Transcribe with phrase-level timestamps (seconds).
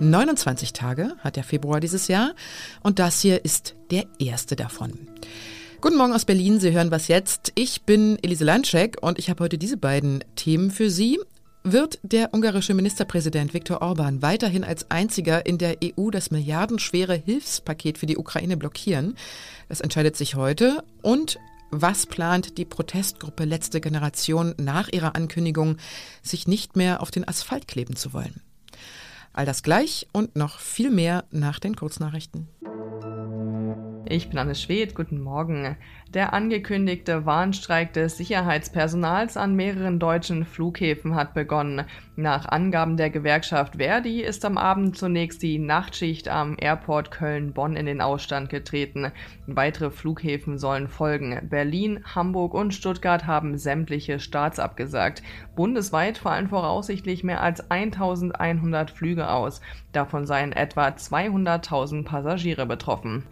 [0.00, 2.34] 29 Tage hat der Februar dieses Jahr
[2.82, 4.92] und das hier ist der erste davon.
[5.82, 7.52] Guten Morgen aus Berlin, Sie hören was jetzt.
[7.54, 11.18] Ich bin Elise Landschek und ich habe heute diese beiden Themen für Sie.
[11.62, 17.98] Wird der ungarische Ministerpräsident Viktor Orban weiterhin als einziger in der EU das milliardenschwere Hilfspaket
[17.98, 19.16] für die Ukraine blockieren?
[19.68, 20.82] Das entscheidet sich heute.
[21.02, 21.38] Und
[21.70, 25.76] was plant die Protestgruppe Letzte Generation nach ihrer Ankündigung,
[26.22, 28.40] sich nicht mehr auf den Asphalt kleben zu wollen?
[29.32, 32.48] All das gleich und noch viel mehr nach den Kurznachrichten.
[34.06, 35.76] Ich bin Anne Schwedt, guten Morgen.
[36.14, 41.84] Der angekündigte Warnstreik des Sicherheitspersonals an mehreren deutschen Flughäfen hat begonnen.
[42.16, 47.86] Nach Angaben der Gewerkschaft Verdi ist am Abend zunächst die Nachtschicht am Airport Köln-Bonn in
[47.86, 49.12] den Ausstand getreten.
[49.46, 51.38] Weitere Flughäfen sollen folgen.
[51.48, 55.22] Berlin, Hamburg und Stuttgart haben sämtliche Starts abgesagt.
[55.54, 59.60] Bundesweit fallen voraussichtlich mehr als 1100 Flüge aus.
[59.92, 63.24] Davon seien etwa 200.000 Passagiere betroffen.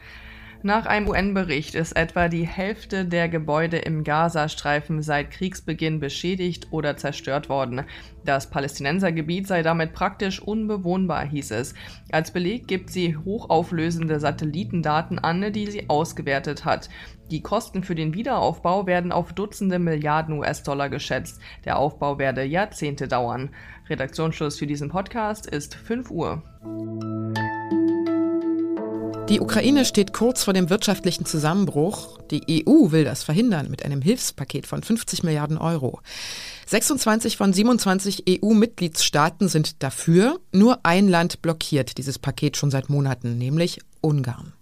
[0.62, 6.96] Nach einem UN-Bericht ist etwa die Hälfte der Gebäude im Gazastreifen seit Kriegsbeginn beschädigt oder
[6.96, 7.84] zerstört worden.
[8.24, 11.74] Das Palästinensergebiet sei damit praktisch unbewohnbar, hieß es.
[12.10, 16.90] Als Beleg gibt sie hochauflösende Satellitendaten an, die sie ausgewertet hat.
[17.30, 21.40] Die Kosten für den Wiederaufbau werden auf Dutzende Milliarden US-Dollar geschätzt.
[21.66, 23.50] Der Aufbau werde Jahrzehnte dauern.
[23.88, 26.42] Redaktionsschluss für diesen Podcast ist 5 Uhr.
[29.28, 32.18] Die Ukraine steht kurz vor dem wirtschaftlichen Zusammenbruch.
[32.30, 36.00] Die EU will das verhindern mit einem Hilfspaket von 50 Milliarden Euro.
[36.64, 40.40] 26 von 27 EU-Mitgliedstaaten sind dafür.
[40.52, 44.54] Nur ein Land blockiert dieses Paket schon seit Monaten, nämlich Ungarn.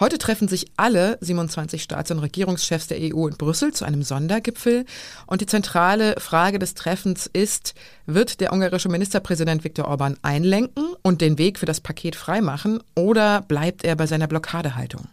[0.00, 4.86] Heute treffen sich alle 27 Staats- und Regierungschefs der EU in Brüssel zu einem Sondergipfel.
[5.26, 7.74] Und die zentrale Frage des Treffens ist,
[8.06, 13.42] wird der ungarische Ministerpräsident Viktor Orban einlenken und den Weg für das Paket freimachen oder
[13.42, 15.06] bleibt er bei seiner Blockadehaltung?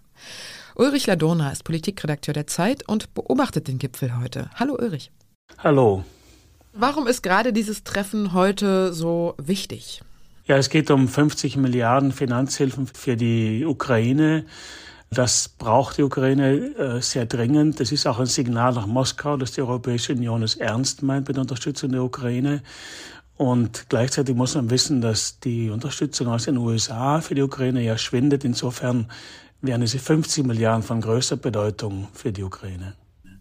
[0.75, 4.49] Ulrich Ladurna ist Politikredakteur der Zeit und beobachtet den Gipfel heute.
[4.55, 5.11] Hallo Ulrich.
[5.57, 6.05] Hallo.
[6.71, 10.01] Warum ist gerade dieses Treffen heute so wichtig?
[10.47, 14.45] Ja, es geht um 50 Milliarden Finanzhilfen für die Ukraine.
[15.09, 17.81] Das braucht die Ukraine äh, sehr dringend.
[17.81, 21.35] Das ist auch ein Signal nach Moskau, dass die Europäische Union es ernst meint mit
[21.35, 22.61] der Unterstützung der Ukraine.
[23.35, 27.97] Und gleichzeitig muss man wissen, dass die Unterstützung aus den USA für die Ukraine ja
[27.97, 28.45] schwindet.
[28.45, 29.09] Insofern
[29.61, 32.93] wären diese 50 Milliarden von größter Bedeutung für die Ukraine.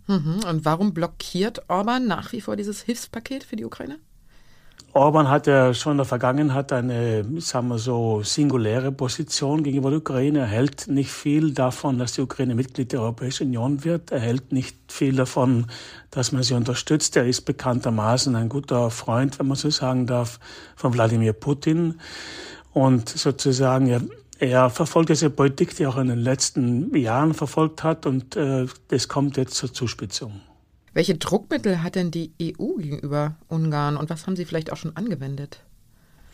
[0.09, 0.41] Mhm.
[0.49, 3.99] Und warum blockiert Orban nach wie vor dieses Hilfspaket für die Ukraine?
[4.97, 9.99] Orban hat ja schon in der Vergangenheit eine, sagen wir so, singuläre Position gegenüber der
[9.99, 10.39] Ukraine.
[10.39, 14.11] Er hält nicht viel davon, dass die Ukraine Mitglied der Europäischen Union wird.
[14.11, 15.67] Er hält nicht viel davon,
[16.11, 17.15] dass man sie unterstützt.
[17.15, 20.41] Er ist bekanntermaßen ein guter Freund, wenn man so sagen darf,
[20.77, 22.01] von Wladimir Putin.
[22.73, 24.01] Und sozusagen, er,
[24.39, 28.07] er verfolgt diese Politik, die er auch in den letzten Jahren verfolgt hat.
[28.07, 30.41] Und äh, das kommt jetzt zur Zuspitzung.
[30.97, 34.97] Welche Druckmittel hat denn die EU gegenüber Ungarn und was haben Sie vielleicht auch schon
[34.97, 35.61] angewendet?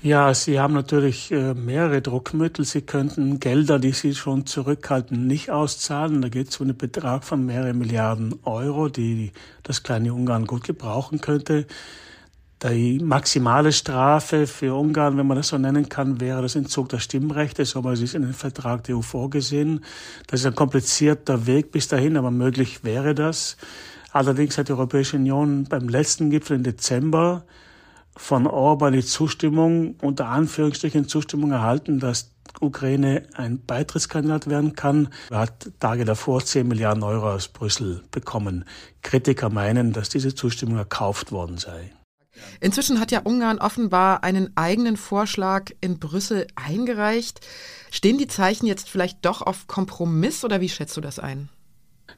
[0.02, 2.64] Ja, Sie haben natürlich äh, mehrere Druckmittel.
[2.64, 6.22] Sie könnten Gelder, die Sie schon zurückhalten, nicht auszahlen.
[6.22, 9.32] Da geht es um einen Betrag von mehreren Milliarden Euro, die
[9.64, 11.66] das kleine Ungarn gut gebrauchen könnte.
[12.62, 17.00] Die maximale Strafe für Ungarn, wenn man das so nennen kann, wäre das Entzug der
[17.00, 19.84] Stimmrechte, so es ist in den Vertrag der EU vorgesehen.
[20.28, 23.56] Das ist ein komplizierter Weg bis dahin, aber möglich wäre das.
[24.12, 27.44] Allerdings hat die Europäische Union beim letzten Gipfel im Dezember
[28.14, 32.30] von Orban die Zustimmung, unter Anführungsstrichen Zustimmung erhalten, dass
[32.60, 35.08] Ukraine ein Beitrittskandidat werden kann.
[35.30, 38.66] Er hat Tage davor 10 Milliarden Euro aus Brüssel bekommen.
[39.00, 41.92] Kritiker meinen, dass diese Zustimmung erkauft worden sei.
[42.60, 47.40] Inzwischen hat ja Ungarn offenbar einen eigenen Vorschlag in Brüssel eingereicht.
[47.90, 51.48] Stehen die Zeichen jetzt vielleicht doch auf Kompromiss oder wie schätzt du das ein?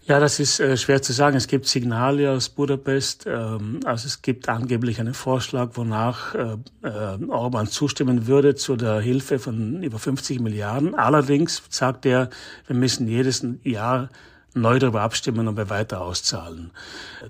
[0.07, 1.35] Ja, das ist äh, schwer zu sagen.
[1.35, 3.25] Es gibt Signale aus Budapest.
[3.27, 9.01] Ähm, also es gibt angeblich einen Vorschlag, wonach äh, äh, Orban zustimmen würde zu der
[9.01, 10.95] Hilfe von über 50 Milliarden.
[10.95, 12.29] Allerdings sagt er,
[12.67, 14.11] wir müssen jedes Jahr
[14.55, 16.71] neu darüber abstimmen und wir weiter auszahlen.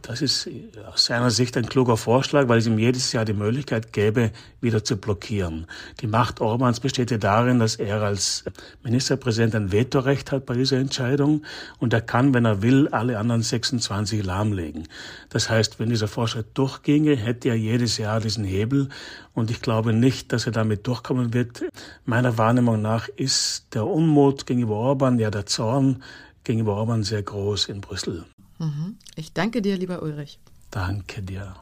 [0.02, 0.48] Das ist
[0.86, 4.30] aus seiner Sicht ein kluger Vorschlag, weil es ihm jedes Jahr die Möglichkeit gäbe,
[4.60, 5.66] wieder zu blockieren.
[6.00, 8.44] Die Macht Orbans besteht ja darin, dass er als
[8.82, 11.42] Ministerpräsident ein Vetorecht hat bei dieser Entscheidung
[11.78, 14.86] und er kann, wenn er will, alle anderen 26 lahmlegen.
[15.30, 18.88] Das heißt, wenn dieser Vorschlag durchginge, hätte er jedes Jahr diesen Hebel
[19.32, 21.64] und ich glaube nicht, dass er damit durchkommen wird.
[22.04, 26.02] Meiner Wahrnehmung nach ist der Unmut gegenüber Orban, ja der Zorn
[26.44, 28.24] gegenüber Orban sehr groß in Brüssel.
[28.58, 28.98] Mhm.
[29.16, 30.38] Ich danke dir, lieber Ulrich.
[30.70, 31.54] Danke dir.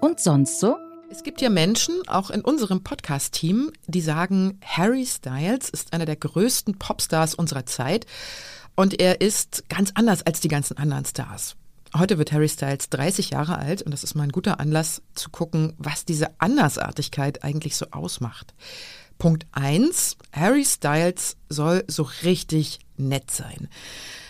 [0.00, 0.76] Und sonst so?
[1.10, 6.16] Es gibt ja Menschen, auch in unserem Podcast-Team, die sagen, Harry Styles ist einer der
[6.16, 8.06] größten Popstars unserer Zeit
[8.76, 11.56] und er ist ganz anders als die ganzen anderen Stars.
[11.98, 15.30] Heute wird Harry Styles 30 Jahre alt und das ist mal ein guter Anlass zu
[15.30, 18.54] gucken, was diese Andersartigkeit eigentlich so ausmacht.
[19.20, 20.16] Punkt 1.
[20.32, 23.68] Harry Styles soll so richtig nett sein.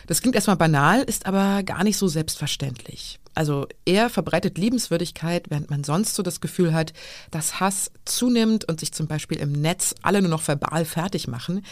[0.06, 3.20] Das klingt erstmal banal, ist aber gar nicht so selbstverständlich.
[3.32, 6.92] Also er verbreitet Liebenswürdigkeit, während man sonst so das Gefühl hat,
[7.31, 11.64] dass Hass zunimmt und sich zum Beispiel im Netz alle nur noch verbal fertig machen,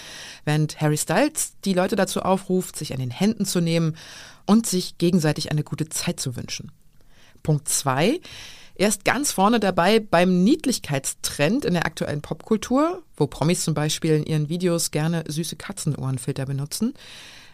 [0.44, 3.97] während Harry Styles die Leute dazu aufruft, sich an den Händen zu nehmen
[4.47, 6.70] und sich gegenseitig eine gute Zeit zu wünschen.
[7.43, 8.20] Punkt zwei:
[8.79, 14.15] Er ist ganz vorne dabei beim Niedlichkeitstrend in der aktuellen Popkultur, wo Promis zum Beispiel
[14.15, 16.95] in ihren Videos gerne süße Katzenohrenfilter benutzen.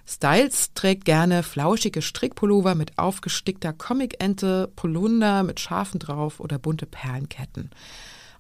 [0.07, 7.71] Styles trägt gerne flauschige Strickpullover mit aufgestickter Comicente, Polunder mit Schafen drauf oder bunte Perlenketten.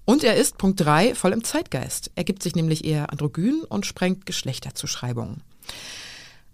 [0.04, 2.10] Und er ist, Punkt 3, voll im Zeitgeist.
[2.16, 5.40] Er gibt sich nämlich eher androgyn und sprengt Geschlechterzuschreibungen.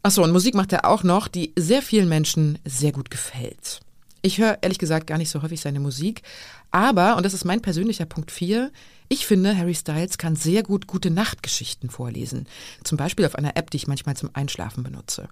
[0.04, 3.80] Achso, und Musik macht er auch noch, die sehr vielen Menschen sehr gut gefällt.
[4.22, 6.22] Ich höre ehrlich gesagt gar nicht so häufig seine Musik,
[6.70, 8.70] aber, und das ist mein persönlicher Punkt 4,
[9.08, 12.46] ich finde, Harry Styles kann sehr gut gute Nachtgeschichten vorlesen.
[12.84, 15.28] Zum Beispiel auf einer App, die ich manchmal zum Einschlafen benutze.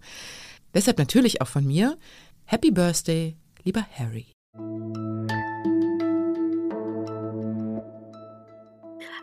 [0.75, 1.99] Deshalb natürlich auch von mir
[2.47, 4.33] Happy Birthday, lieber Harry.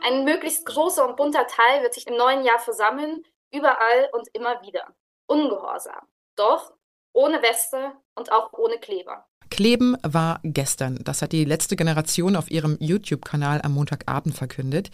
[0.04, 4.62] Ein möglichst großer und bunter Teil wird sich im neuen Jahr versammeln, überall und immer
[4.62, 4.94] wieder.
[5.28, 6.06] Ungehorsam.
[6.36, 6.74] Doch
[7.14, 9.26] ohne Weste und auch ohne Kleber.
[9.50, 11.00] Kleben war gestern.
[11.04, 14.92] Das hat die letzte Generation auf ihrem YouTube-Kanal am Montagabend verkündet.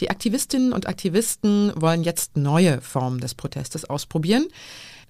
[0.00, 4.46] Die Aktivistinnen und Aktivisten wollen jetzt neue Formen des Protestes ausprobieren.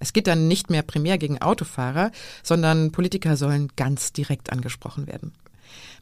[0.00, 2.10] Es geht dann nicht mehr primär gegen Autofahrer,
[2.42, 5.32] sondern Politiker sollen ganz direkt angesprochen werden.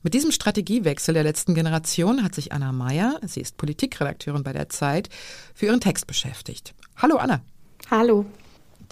[0.02, 4.68] Mit diesem Strategiewechsel der letzten Generation hat sich Anna Meyer, sie ist Politikredakteurin bei der
[4.68, 5.08] Zeit,
[5.54, 6.74] für ihren Text beschäftigt.
[6.96, 7.40] Hallo Anna.
[7.90, 8.24] Hallo.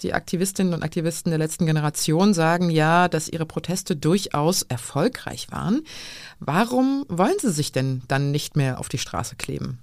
[0.01, 5.83] Die Aktivistinnen und Aktivisten der letzten Generation sagen ja, dass ihre Proteste durchaus erfolgreich waren.
[6.39, 9.79] Warum wollen sie sich denn dann nicht mehr auf die Straße kleben?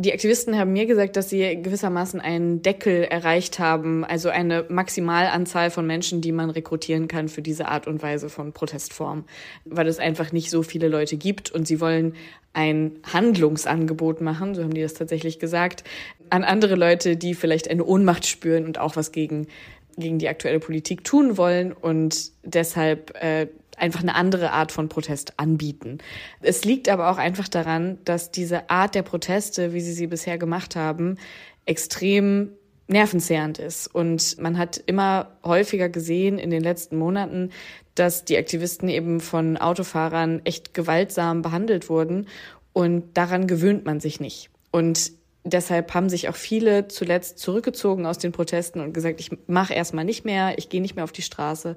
[0.00, 5.72] Die Aktivisten haben mir gesagt, dass sie gewissermaßen einen Deckel erreicht haben, also eine Maximalanzahl
[5.72, 9.24] von Menschen, die man rekrutieren kann für diese Art und Weise von Protestform,
[9.64, 12.14] weil es einfach nicht so viele Leute gibt und sie wollen
[12.52, 15.82] ein Handlungsangebot machen, so haben die das tatsächlich gesagt,
[16.30, 19.48] an andere Leute, die vielleicht eine Ohnmacht spüren und auch was gegen,
[19.96, 23.48] gegen die aktuelle Politik tun wollen und deshalb äh,
[23.80, 25.98] einfach eine andere Art von Protest anbieten.
[26.40, 30.38] Es liegt aber auch einfach daran, dass diese Art der Proteste, wie sie sie bisher
[30.38, 31.16] gemacht haben,
[31.64, 32.50] extrem
[32.88, 33.86] nervenzehrend ist.
[33.86, 37.50] Und man hat immer häufiger gesehen in den letzten Monaten,
[37.94, 42.26] dass die Aktivisten eben von Autofahrern echt gewaltsam behandelt wurden.
[42.72, 44.50] Und daran gewöhnt man sich nicht.
[44.70, 45.12] Und
[45.44, 50.04] deshalb haben sich auch viele zuletzt zurückgezogen aus den Protesten und gesagt, ich mache erstmal
[50.04, 51.76] nicht mehr, ich gehe nicht mehr auf die Straße.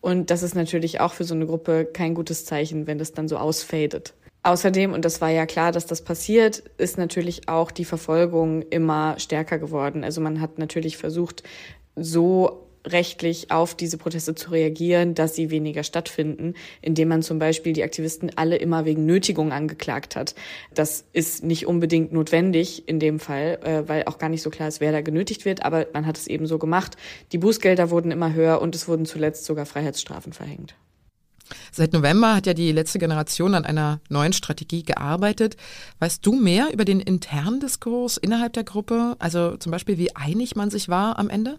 [0.00, 3.28] Und das ist natürlich auch für so eine Gruppe kein gutes Zeichen, wenn das dann
[3.28, 4.14] so ausfadet.
[4.42, 9.18] Außerdem, und das war ja klar, dass das passiert, ist natürlich auch die Verfolgung immer
[9.18, 10.02] stärker geworden.
[10.02, 11.42] Also man hat natürlich versucht,
[11.94, 17.72] so rechtlich auf diese Proteste zu reagieren, dass sie weniger stattfinden, indem man zum Beispiel
[17.72, 20.34] die Aktivisten alle immer wegen Nötigung angeklagt hat.
[20.74, 24.68] Das ist nicht unbedingt notwendig in dem Fall, äh, weil auch gar nicht so klar
[24.68, 26.96] ist, wer da genötigt wird, aber man hat es eben so gemacht.
[27.32, 30.74] Die Bußgelder wurden immer höher und es wurden zuletzt sogar Freiheitsstrafen verhängt.
[31.72, 35.56] Seit November hat ja die letzte Generation an einer neuen Strategie gearbeitet.
[35.98, 39.16] Weißt du mehr über den internen Diskurs innerhalb der Gruppe?
[39.18, 41.58] Also zum Beispiel, wie einig man sich war am Ende?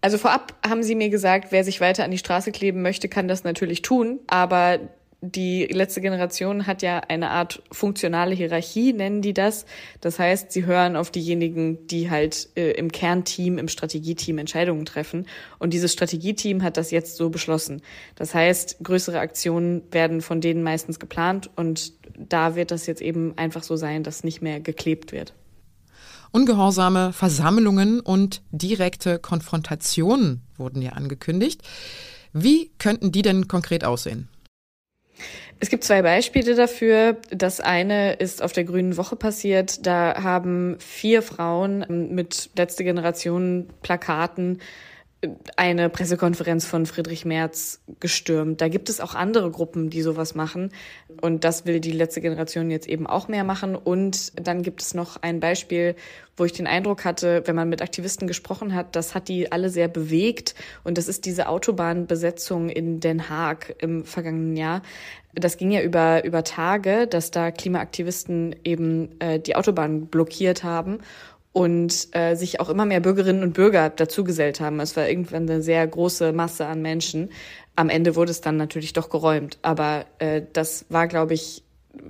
[0.00, 3.26] Also vorab haben sie mir gesagt, wer sich weiter an die Straße kleben möchte, kann
[3.26, 4.20] das natürlich tun.
[4.28, 4.78] Aber
[5.20, 9.66] die letzte Generation hat ja eine Art funktionale Hierarchie, nennen die das.
[10.00, 15.26] Das heißt, sie hören auf diejenigen, die halt äh, im Kernteam, im Strategieteam Entscheidungen treffen.
[15.58, 17.82] Und dieses Strategieteam hat das jetzt so beschlossen.
[18.14, 23.36] Das heißt, größere Aktionen werden von denen meistens geplant und da wird das jetzt eben
[23.36, 25.34] einfach so sein, dass nicht mehr geklebt wird.
[26.30, 31.62] Ungehorsame Versammlungen und direkte Konfrontationen wurden ja angekündigt.
[32.32, 34.28] Wie könnten die denn konkret aussehen?
[35.60, 37.16] Es gibt zwei Beispiele dafür.
[37.30, 39.86] Das eine ist auf der Grünen Woche passiert.
[39.86, 44.60] Da haben vier Frauen mit letzte Generation Plakaten
[45.56, 48.60] eine Pressekonferenz von Friedrich Merz gestürmt.
[48.60, 50.70] Da gibt es auch andere Gruppen, die sowas machen.
[51.20, 53.74] Und das will die letzte Generation jetzt eben auch mehr machen.
[53.74, 55.96] Und dann gibt es noch ein Beispiel,
[56.36, 59.70] wo ich den Eindruck hatte, wenn man mit Aktivisten gesprochen hat, das hat die alle
[59.70, 60.54] sehr bewegt.
[60.84, 64.82] Und das ist diese Autobahnbesetzung in Den Haag im vergangenen Jahr.
[65.34, 71.00] Das ging ja über, über Tage, dass da Klimaaktivisten eben äh, die Autobahn blockiert haben
[71.52, 74.80] und äh, sich auch immer mehr Bürgerinnen und Bürger dazugesellt haben.
[74.80, 77.30] Es war irgendwann eine sehr große Masse an Menschen.
[77.76, 81.62] Am Ende wurde es dann natürlich doch geräumt, aber äh, das war, glaube ich,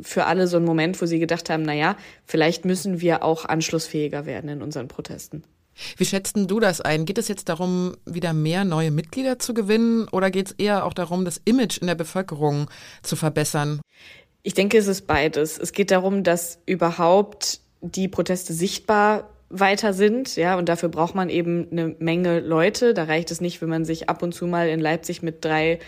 [0.02, 3.44] für alle so ein Moment, wo sie gedacht haben, na ja, vielleicht müssen wir auch
[3.44, 5.44] anschlussfähiger werden in unseren Protesten.
[5.96, 7.04] Wie schätzt du das ein?
[7.04, 10.92] Geht es jetzt darum, wieder mehr neue Mitglieder zu gewinnen oder geht es eher auch
[10.92, 12.68] darum, das Image in der Bevölkerung
[13.02, 13.80] zu verbessern?
[14.42, 15.58] Ich denke, es ist beides.
[15.58, 21.30] Es geht darum, dass überhaupt die Proteste sichtbar weiter sind, ja, und dafür braucht man
[21.30, 22.92] eben eine Menge Leute.
[22.92, 25.78] Da reicht es nicht, wenn man sich ab und zu mal in Leipzig mit drei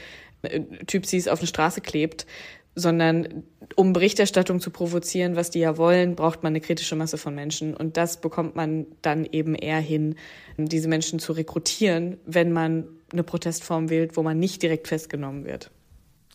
[0.43, 2.27] äh, Typsis auf eine Straße klebt,
[2.75, 3.45] sondern
[3.77, 7.77] um Berichterstattung zu provozieren, was die ja wollen, braucht man eine kritische Masse von Menschen.
[7.77, 10.17] Und das bekommt man dann eben eher hin,
[10.57, 15.71] diese Menschen zu rekrutieren, wenn man eine Protestform wählt, wo man nicht direkt festgenommen wird.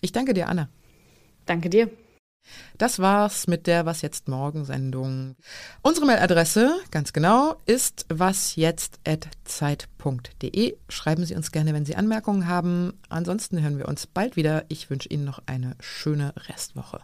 [0.01, 0.69] Ich danke dir, Anna.
[1.45, 1.89] Danke dir.
[2.77, 5.37] Das war's mit der Was jetzt morgen Sendung.
[5.81, 10.77] Unsere Mailadresse, ganz genau, ist wasjetzt@zeit.de.
[10.89, 12.99] Schreiben Sie uns gerne, wenn Sie Anmerkungen haben.
[13.09, 14.65] Ansonsten hören wir uns bald wieder.
[14.67, 17.01] Ich wünsche Ihnen noch eine schöne Restwoche.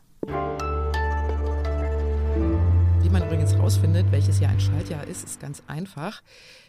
[3.04, 6.22] Wie man übrigens rausfindet, welches Jahr ein Schaltjahr ist, ist ganz einfach.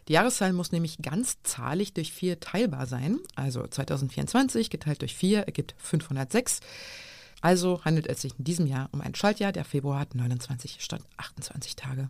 [0.09, 3.19] Die Jahreszahl muss nämlich ganz zahlig durch vier teilbar sein.
[3.35, 6.61] Also 2024 geteilt durch vier ergibt 506.
[7.43, 9.53] Also handelt es sich in diesem Jahr um ein Schaltjahr.
[9.53, 12.09] Der Februar hat 29 statt 28 Tage.